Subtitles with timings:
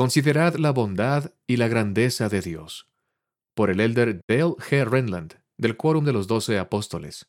[0.00, 2.88] Considerad la bondad y la grandeza de Dios.
[3.52, 4.88] Por el elder Dale G.
[4.88, 7.26] Renland, del Quórum de los Doce Apóstoles.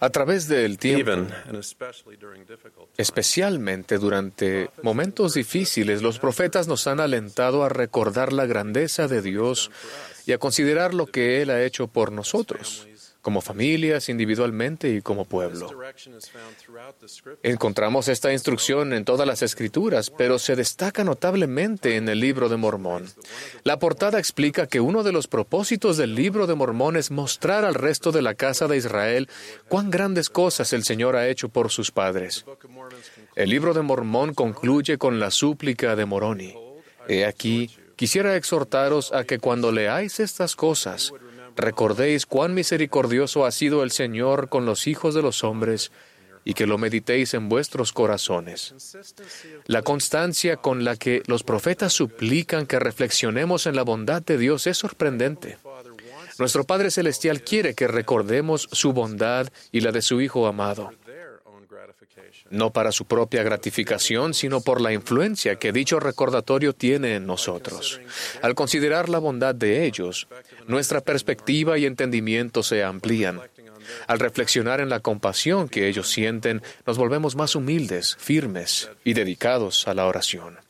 [0.00, 1.26] A través del tiempo,
[2.98, 9.70] especialmente durante momentos difíciles, los profetas nos han alentado a recordar la grandeza de Dios
[10.26, 12.86] y a considerar lo que Él ha hecho por nosotros
[13.28, 15.68] como familias, individualmente y como pueblo.
[17.42, 22.56] Encontramos esta instrucción en todas las escrituras, pero se destaca notablemente en el libro de
[22.56, 23.04] Mormón.
[23.64, 27.74] La portada explica que uno de los propósitos del libro de Mormón es mostrar al
[27.74, 29.28] resto de la casa de Israel
[29.68, 32.46] cuán grandes cosas el Señor ha hecho por sus padres.
[33.36, 36.54] El libro de Mormón concluye con la súplica de Moroni.
[37.08, 41.12] He aquí, quisiera exhortaros a que cuando leáis estas cosas,
[41.58, 45.92] recordéis cuán misericordioso ha sido el Señor con los hijos de los hombres
[46.44, 48.74] y que lo meditéis en vuestros corazones.
[49.66, 54.66] La constancia con la que los profetas suplican que reflexionemos en la bondad de Dios
[54.66, 55.58] es sorprendente.
[56.38, 60.92] Nuestro Padre Celestial quiere que recordemos su bondad y la de su Hijo amado
[62.50, 68.00] no para su propia gratificación, sino por la influencia que dicho recordatorio tiene en nosotros.
[68.42, 70.28] Al considerar la bondad de ellos,
[70.66, 73.40] nuestra perspectiva y entendimiento se amplían.
[74.06, 79.88] Al reflexionar en la compasión que ellos sienten, nos volvemos más humildes, firmes y dedicados
[79.88, 80.67] a la oración.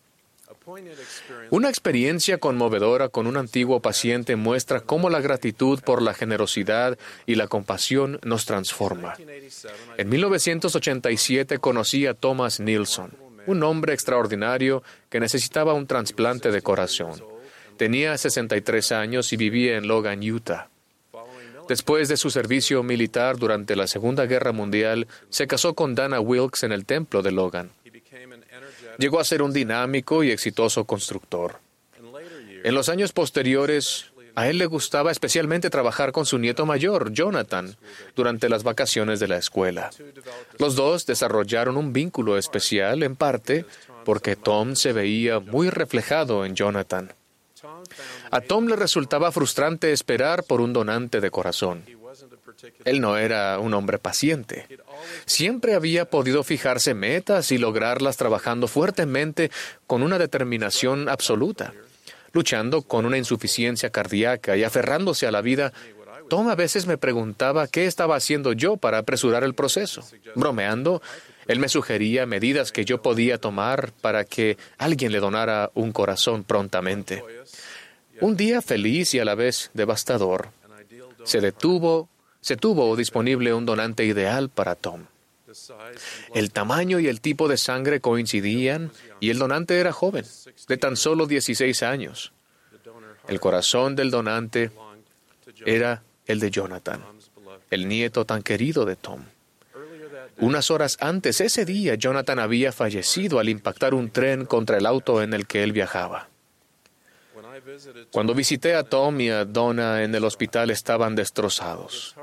[1.51, 7.37] Una experiencia conmovedora con un antiguo paciente muestra cómo la gratitud por la generosidad y
[7.37, 9.15] la compasión nos transforma.
[9.97, 13.13] En 1987 conocí a Thomas Nilsson,
[13.47, 17.23] un hombre extraordinario que necesitaba un trasplante de corazón.
[17.77, 20.69] Tenía 63 años y vivía en Logan, Utah.
[21.69, 26.63] Después de su servicio militar durante la Segunda Guerra Mundial, se casó con Dana Wilkes
[26.63, 27.71] en el templo de Logan.
[28.99, 31.61] Llegó a ser un dinámico y exitoso constructor.
[32.65, 37.77] En los años posteriores, a él le gustaba especialmente trabajar con su nieto mayor, Jonathan,
[38.15, 39.91] durante las vacaciones de la escuela.
[40.59, 43.65] Los dos desarrollaron un vínculo especial, en parte
[44.05, 47.13] porque Tom se veía muy reflejado en Jonathan.
[48.31, 51.85] A Tom le resultaba frustrante esperar por un donante de corazón.
[52.85, 54.67] Él no era un hombre paciente.
[55.27, 59.51] Siempre había podido fijarse metas y lograrlas trabajando fuertemente
[59.87, 61.73] con una determinación absoluta.
[62.33, 65.73] Luchando con una insuficiencia cardíaca y aferrándose a la vida,
[66.29, 70.05] Tom a veces me preguntaba qué estaba haciendo yo para apresurar el proceso.
[70.35, 71.01] Bromeando,
[71.47, 76.45] él me sugería medidas que yo podía tomar para que alguien le donara un corazón
[76.45, 77.25] prontamente.
[78.21, 80.51] Un día feliz y a la vez devastador,
[81.25, 82.09] se detuvo
[82.41, 85.05] se tuvo disponible un donante ideal para Tom.
[86.35, 88.91] El tamaño y el tipo de sangre coincidían
[89.21, 90.25] y el donante era joven,
[90.69, 92.33] de tan solo 16 años.
[93.29, 94.71] El corazón del donante
[95.65, 97.03] era el de Jonathan,
[97.71, 99.23] el nieto tan querido de Tom.
[100.39, 105.21] Unas horas antes, ese día, Jonathan había fallecido al impactar un tren contra el auto
[105.21, 106.29] en el que él viajaba.
[108.11, 112.15] Cuando visité a Tom y a Donna en el hospital estaban destrozados.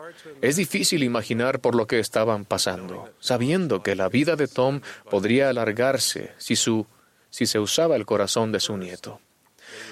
[0.41, 5.49] Es difícil imaginar por lo que estaban pasando, sabiendo que la vida de Tom podría
[5.49, 9.19] alargarse si, se usaba el corazón de su nieto.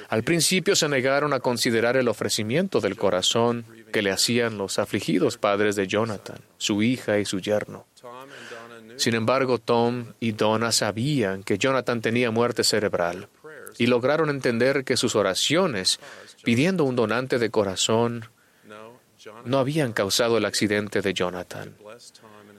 [0.09, 5.38] Al principio se negaron a considerar el ofrecimiento del corazón que le hacían los afligidos
[5.38, 7.86] padres de Jonathan, su hija y su yerno.
[8.96, 13.28] Sin embargo, Tom y Donna sabían que Jonathan tenía muerte cerebral
[13.78, 16.00] y lograron entender que sus oraciones
[16.44, 18.30] pidiendo un donante de corazón
[19.46, 21.76] no habían causado el accidente de Jonathan.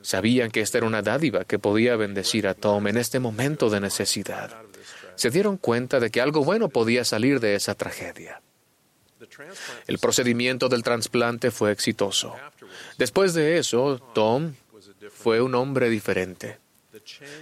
[0.03, 3.81] Sabían que esta era una dádiva que podía bendecir a Tom en este momento de
[3.81, 4.51] necesidad.
[5.15, 8.43] Se dieron cuenta de que algo bueno podía salir de esa tragedia.
[9.87, 12.35] El procedimiento del trasplante fue exitoso.
[12.99, 14.55] Después de eso, Tom
[15.11, 16.59] fue un hombre diferente.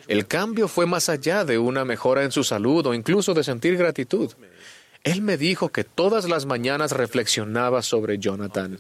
[0.09, 3.77] El cambio fue más allá de una mejora en su salud o incluso de sentir
[3.77, 4.33] gratitud.
[5.05, 8.79] Él me dijo que todas las mañanas reflexionaba sobre Jonathan,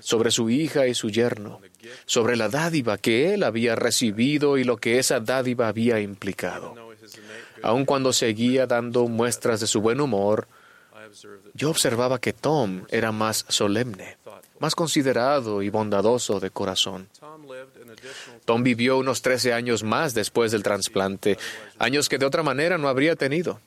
[0.00, 1.60] sobre su hija y su yerno,
[2.04, 6.74] sobre la dádiva que él había recibido y lo que esa dádiva había implicado.
[7.62, 10.48] Aun cuando seguía dando muestras de su buen humor,
[11.54, 14.18] yo observaba que Tom era más solemne,
[14.64, 17.06] más considerado y bondadoso de corazón.
[18.46, 21.36] Tom vivió unos 13 años más después del trasplante,
[21.78, 23.60] años que de otra manera no habría tenido.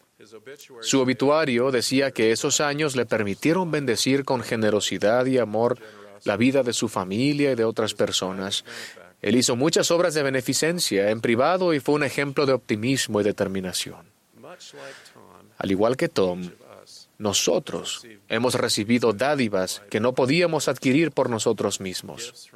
[0.81, 5.77] Su obituario decía que esos años le permitieron bendecir con generosidad y amor
[6.23, 8.65] la vida de su familia y de otras personas,
[9.21, 13.23] Él hizo muchas obras de beneficencia en privado y fue un ejemplo de optimismo y
[13.23, 14.03] determinación.
[15.59, 16.49] Al igual que Tom,
[17.17, 22.49] nosotros hemos recibido dádivas que no podíamos adquirir por nosotros mismos.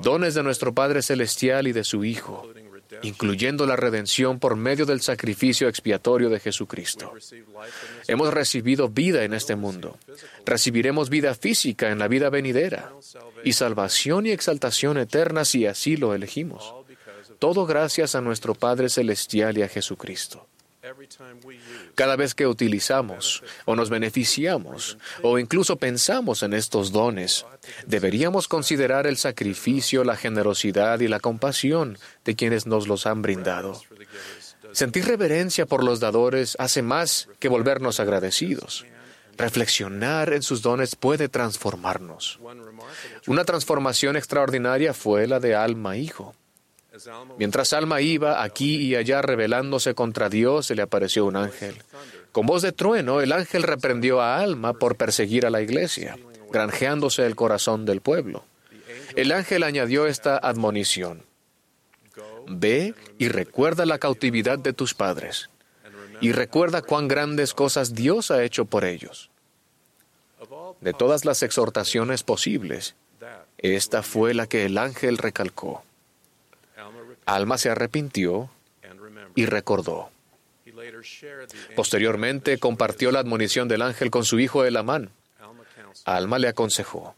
[0.00, 2.48] Dones de nuestro Padre Celestial y de su Hijo,
[3.02, 7.12] incluyendo la redención por medio del sacrificio expiatorio de Jesucristo.
[8.06, 9.98] Hemos recibido vida en este mundo.
[10.46, 12.92] Recibiremos vida física en la vida venidera
[13.44, 16.74] y salvación y exaltación eterna si así lo elegimos.
[17.38, 20.46] Todo gracias a nuestro Padre Celestial y a Jesucristo.
[21.94, 27.46] Cada vez que utilizamos o nos beneficiamos o incluso pensamos en estos dones,
[27.86, 33.80] deberíamos considerar el sacrificio, la generosidad y la compasión de quienes nos los han brindado.
[34.72, 38.84] Sentir reverencia por los dadores hace más que volvernos agradecidos.
[39.36, 42.40] Reflexionar en sus dones puede transformarnos.
[43.26, 46.34] Una transformación extraordinaria fue la de Alma Hijo.
[47.38, 51.82] Mientras Alma iba aquí y allá rebelándose contra Dios, se le apareció un ángel.
[52.32, 56.16] Con voz de trueno, el ángel reprendió a Alma por perseguir a la iglesia,
[56.52, 58.44] granjeándose el corazón del pueblo.
[59.16, 61.22] El ángel añadió esta admonición.
[62.46, 65.50] Ve y recuerda la cautividad de tus padres,
[66.20, 69.30] y recuerda cuán grandes cosas Dios ha hecho por ellos.
[70.80, 72.94] De todas las exhortaciones posibles,
[73.58, 75.82] esta fue la que el ángel recalcó.
[77.26, 78.50] Alma se arrepintió
[79.34, 80.10] y recordó.
[81.76, 85.10] Posteriormente compartió la admonición del ángel con su hijo Elamán.
[86.04, 87.14] Alma le aconsejó,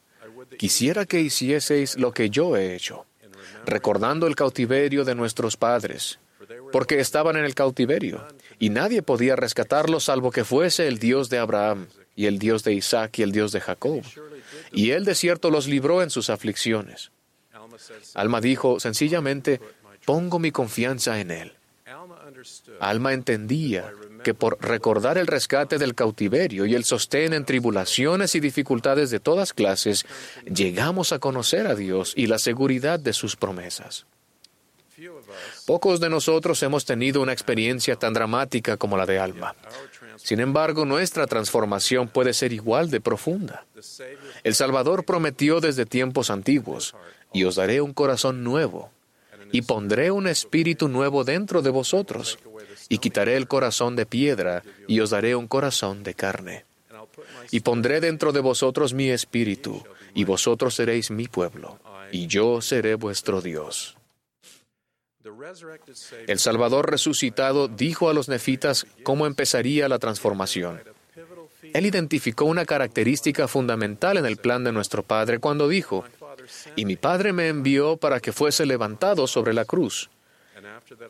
[0.59, 3.07] quisiera que hicieseis lo que yo he hecho,
[3.65, 6.19] recordando el cautiverio de nuestros padres,
[6.73, 8.27] porque estaban en el cautiverio,
[8.59, 12.75] y nadie podía rescatarlos salvo que fuese el Dios de Abraham, y el Dios de
[12.75, 14.03] Isaac, y el Dios de Jacob.
[14.73, 17.11] Y él de cierto los libró en sus aflicciones.
[18.15, 19.61] Alma dijo sencillamente,
[20.07, 21.53] pongo mi confianza en Él.
[22.81, 23.93] Alma entendía
[24.25, 29.21] que por recordar el rescate del cautiverio y el sostén en tribulaciones y dificultades de
[29.21, 30.07] todas clases,
[30.45, 34.07] llegamos a conocer a Dios y la seguridad de sus promesas.
[35.67, 39.55] Pocos de nosotros hemos tenido una experiencia tan dramática como la de Alma.
[40.17, 43.67] Sin embargo, nuestra transformación puede ser igual de profunda.
[44.43, 46.95] El Salvador prometió desde tiempos antiguos,
[47.33, 48.91] y os daré un corazón nuevo
[49.53, 52.39] y pondré un espíritu nuevo dentro de vosotros,
[52.89, 56.65] y quitaré el corazón de piedra, y os daré un corazón de carne.
[57.51, 59.85] Y pondré dentro de vosotros mi espíritu,
[60.15, 61.79] y vosotros seréis mi pueblo,
[62.13, 63.97] y yo seré vuestro Dios.
[66.27, 70.81] El Salvador resucitado dijo a los nefitas cómo empezaría la transformación.
[71.73, 76.05] Él identificó una característica fundamental en el plan de nuestro Padre cuando dijo,
[76.77, 80.11] y mi Padre me envió para que fuese levantado sobre la cruz,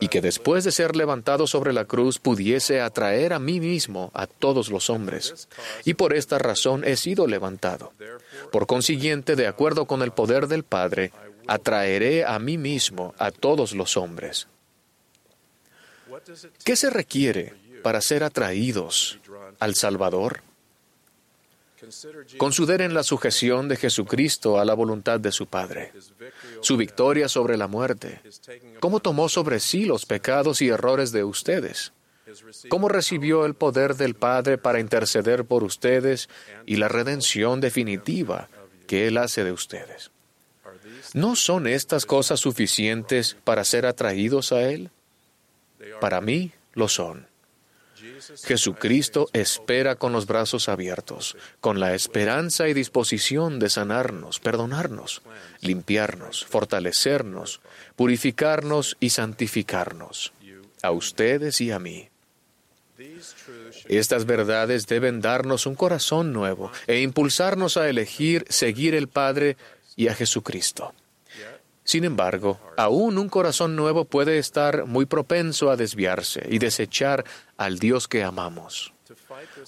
[0.00, 4.26] y que después de ser levantado sobre la cruz pudiese atraer a mí mismo a
[4.26, 5.48] todos los hombres.
[5.84, 7.92] Y por esta razón he sido levantado.
[8.50, 11.12] Por consiguiente, de acuerdo con el poder del Padre,
[11.46, 14.48] atraeré a mí mismo a todos los hombres.
[16.64, 19.18] ¿Qué se requiere para ser atraídos
[19.60, 20.42] al Salvador?
[22.38, 25.92] Consideren la sujeción de Jesucristo a la voluntad de su Padre,
[26.60, 28.20] su victoria sobre la muerte,
[28.80, 31.92] cómo tomó sobre sí los pecados y errores de ustedes,
[32.68, 36.28] cómo recibió el poder del Padre para interceder por ustedes
[36.64, 38.48] y la redención definitiva
[38.86, 40.10] que Él hace de ustedes.
[41.14, 44.90] ¿No son estas cosas suficientes para ser atraídos a Él?
[46.00, 47.26] Para mí lo son.
[48.44, 55.22] Jesucristo espera con los brazos abiertos, con la esperanza y disposición de sanarnos, perdonarnos,
[55.60, 57.60] limpiarnos, fortalecernos,
[57.96, 60.32] purificarnos y santificarnos,
[60.82, 62.08] a ustedes y a mí.
[63.88, 69.56] Estas verdades deben darnos un corazón nuevo e impulsarnos a elegir seguir el Padre
[69.96, 70.94] y a Jesucristo.
[71.86, 77.24] Sin embargo, aún un corazón nuevo puede estar muy propenso a desviarse y desechar
[77.56, 78.92] al Dios que amamos.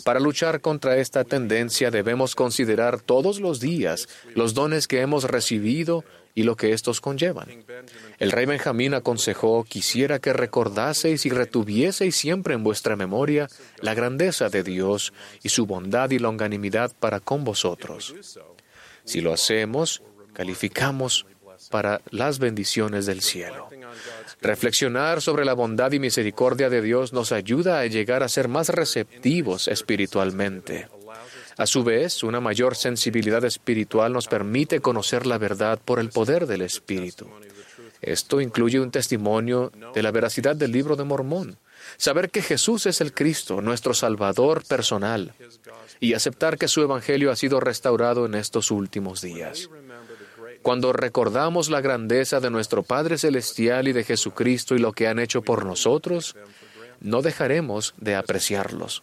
[0.05, 6.05] Para luchar contra esta tendencia debemos considerar todos los días los dones que hemos recibido
[6.35, 7.65] y lo que estos conllevan.
[8.19, 13.49] El rey Benjamín aconsejó, quisiera que recordaseis y retuvieseis siempre en vuestra memoria
[13.81, 15.13] la grandeza de Dios
[15.45, 18.13] y su bondad y longanimidad para con vosotros.
[19.05, 21.25] Si lo hacemos, calificamos
[21.69, 23.69] para las bendiciones del cielo.
[24.41, 28.69] Reflexionar sobre la bondad y misericordia de Dios nos ayuda a llegar a ser más
[28.69, 30.89] receptivos espiritualmente.
[31.57, 36.47] A su vez, una mayor sensibilidad espiritual nos permite conocer la verdad por el poder
[36.47, 37.27] del Espíritu.
[38.01, 41.59] Esto incluye un testimonio de la veracidad del libro de Mormón,
[41.97, 45.35] saber que Jesús es el Cristo, nuestro Salvador personal,
[45.99, 49.69] y aceptar que su Evangelio ha sido restaurado en estos últimos días.
[50.63, 55.19] Cuando recordamos la grandeza de nuestro Padre Celestial y de Jesucristo y lo que han
[55.19, 56.37] hecho por nosotros,
[57.01, 59.03] no dejaremos de apreciarlos,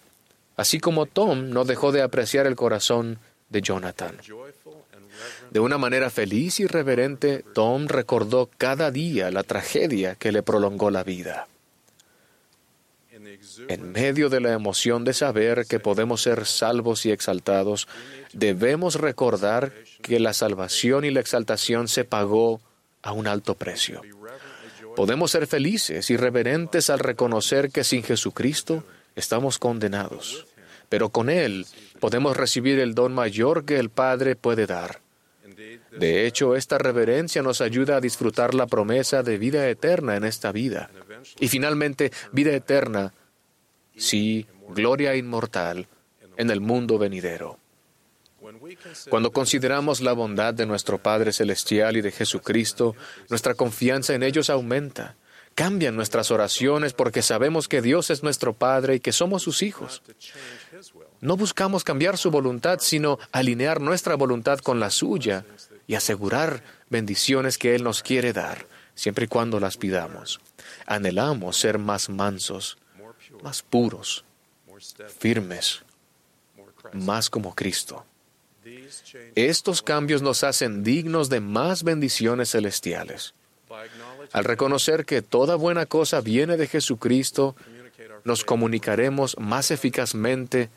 [0.58, 3.20] así como Tom no dejó de apreciar el corazón
[3.50, 4.18] de Jonathan.
[5.50, 10.92] De una manera feliz y reverente, Tom recordó cada día la tragedia que le prolongó
[10.92, 11.48] la vida.
[13.70, 17.88] En medio de la emoción de saber que podemos ser salvos y exaltados,
[18.34, 22.62] debemos recordar que la salvación y la exaltación se pagó
[23.02, 24.02] a un alto precio.
[24.96, 28.84] Podemos ser felices y reverentes al reconocer que sin Jesucristo
[29.16, 30.46] estamos condenados,
[30.90, 31.66] pero con Él
[32.00, 35.05] podemos recibir el don mayor que el Padre puede dar.
[35.92, 40.52] De hecho, esta reverencia nos ayuda a disfrutar la promesa de vida eterna en esta
[40.52, 40.90] vida.
[41.40, 43.14] Y finalmente, vida eterna,
[43.96, 45.88] sí, gloria inmortal
[46.38, 47.60] en el mundo venidero.
[49.10, 52.96] Cuando consideramos la bondad de nuestro Padre Celestial y de Jesucristo,
[53.30, 55.16] nuestra confianza en ellos aumenta.
[55.56, 60.04] Cambian nuestras oraciones porque sabemos que Dios es nuestro Padre y que somos sus hijos.
[61.22, 65.46] No buscamos cambiar su voluntad, sino alinear nuestra voluntad con la suya
[65.88, 70.40] y asegurar bendiciones que Él nos quiere dar, siempre y cuando las pidamos.
[70.86, 72.78] Anhelamos ser más mansos,
[73.44, 74.26] más puros,
[75.20, 75.84] firmes,
[76.94, 78.06] más como Cristo.
[79.36, 83.34] Estos cambios nos hacen dignos de más bendiciones celestiales.
[84.32, 87.56] Al reconocer que toda buena cosa viene de Jesucristo,
[88.26, 90.70] nos comunicaremos más eficazmente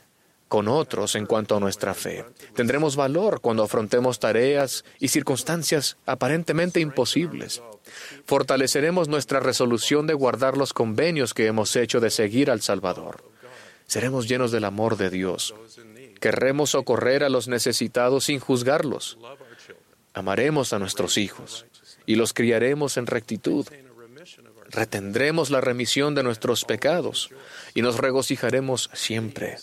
[0.49, 2.25] con otros en cuanto a nuestra fe.
[2.55, 7.63] Tendremos valor cuando afrontemos tareas y circunstancias aparentemente imposibles.
[8.25, 13.25] Fortaleceremos nuestra resolución de guardar los convenios que hemos hecho de seguir al Salvador.
[13.87, 15.55] Seremos llenos del amor de Dios.
[16.21, 19.19] Querremos socorrer a los necesitados sin juzgarlos.
[20.15, 21.67] Amaremos a nuestros hijos
[22.05, 23.67] y los criaremos en rectitud.
[24.69, 27.31] Retendremos la remisión de nuestros pecados
[27.75, 29.57] y nos regocijaremos siempre.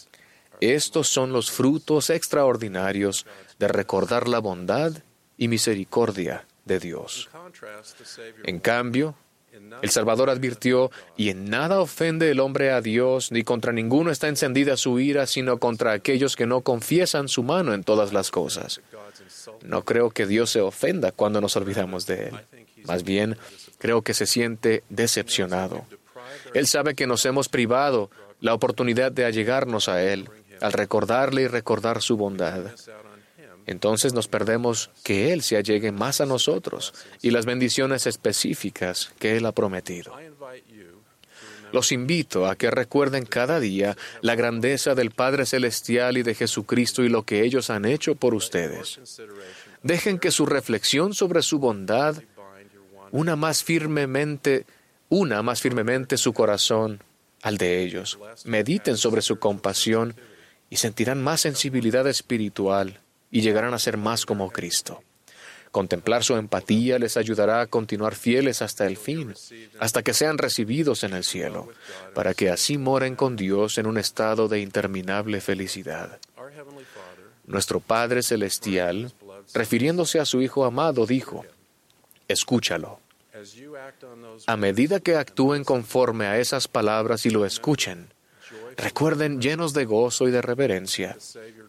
[0.62, 3.26] Estos son los frutos extraordinarios
[3.60, 4.94] de recordar la bondad
[5.38, 7.30] y misericordia de Dios.
[8.46, 9.16] En cambio,
[9.82, 14.28] el Salvador advirtió, y en nada ofende el hombre a Dios, ni contra ninguno está
[14.28, 18.82] encendida su ira, sino contra aquellos que no confiesan su mano en todas las cosas.
[19.64, 22.36] No creo que Dios se ofenda cuando nos olvidamos de Él.
[22.86, 23.38] Más bien,
[23.78, 25.86] creo que se siente decepcionado.
[26.54, 30.30] Él sabe que nos hemos privado la oportunidad de allegarnos a Él
[30.62, 32.72] al recordarle y recordar su bondad.
[33.66, 39.38] Entonces nos perdemos que Él se allegue más a nosotros y las bendiciones específicas que
[39.38, 40.14] Él ha prometido.
[41.72, 47.04] Los invito a que recuerden cada día la grandeza del Padre Celestial y de Jesucristo
[47.04, 49.00] y lo que ellos han hecho por ustedes.
[49.84, 52.22] Dejen que su reflexión sobre su bondad
[53.16, 54.66] una más firmemente,
[55.08, 57.02] una más firmemente su corazón
[57.44, 58.20] al de ellos.
[58.44, 60.16] Mediten sobre su compasión
[60.70, 63.00] y sentirán más sensibilidad espiritual
[63.32, 65.02] y llegarán a ser más como Cristo.
[65.72, 69.34] Contemplar su empatía les ayudará a continuar fieles hasta el fin,
[69.80, 71.70] hasta que sean recibidos en el cielo,
[72.14, 76.20] para que así moren con Dios en un estado de interminable felicidad.
[77.46, 79.14] Nuestro Padre Celestial,
[79.54, 81.46] refiriéndose a su Hijo amado, dijo,
[82.28, 83.05] Escúchalo.
[84.48, 88.10] A medida que actúen conforme a esas palabras y lo escuchen,
[88.78, 91.18] Recuerden llenos de gozo y de reverencia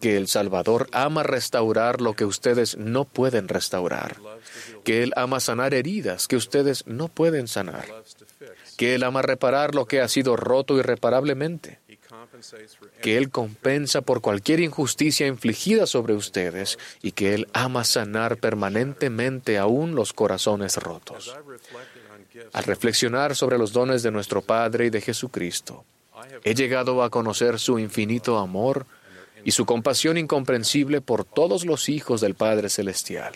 [0.01, 4.17] que el Salvador ama restaurar lo que ustedes no pueden restaurar,
[4.83, 7.85] que Él ama sanar heridas que ustedes no pueden sanar,
[8.77, 11.79] que Él ama reparar lo que ha sido roto irreparablemente,
[13.01, 19.57] que Él compensa por cualquier injusticia infligida sobre ustedes y que Él ama sanar permanentemente
[19.57, 21.35] aún los corazones rotos.
[22.53, 25.85] Al reflexionar sobre los dones de nuestro Padre y de Jesucristo,
[26.43, 28.85] He llegado a conocer su infinito amor
[29.43, 33.35] y su compasión incomprensible por todos los hijos del Padre Celestial.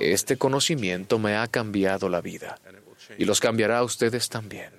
[0.00, 2.58] Este conocimiento me ha cambiado la vida
[3.18, 4.70] y los cambiará a ustedes también.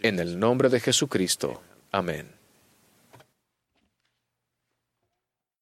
[0.00, 1.60] En el nombre de Jesucristo.
[1.96, 2.35] Amén.